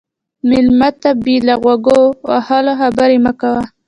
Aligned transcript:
مېلمه 0.49 0.89
ته 1.01 1.09
بې 1.23 1.35
له 1.47 1.55
غوږ 1.63 1.85
وهلو 2.29 2.73
خبرې 2.81 3.17
مه 3.25 3.33
کوه. 3.41 3.63